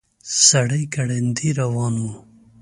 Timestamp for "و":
2.01-2.05